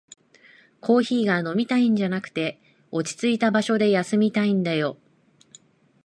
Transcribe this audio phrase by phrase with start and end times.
[0.79, 2.59] コーヒーが飲みたいんじゃなくて、
[2.89, 4.97] 落ちついた場所で休みたいんだよ